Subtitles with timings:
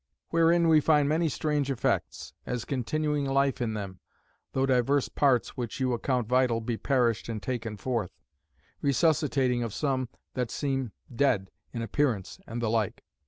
[0.29, 3.99] Wherein we find many strange effects; as continuing life in them,
[4.53, 8.19] though divers parts, which you account vital, be perished and taken forth;
[8.81, 13.03] resuscitating of some that seem dead in appearance; and the like.